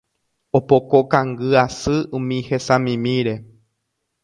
opoko 0.59 0.95
kangy 1.11 1.51
asy 1.65 1.95
umi 2.17 2.37
hesamimíre 2.47 3.35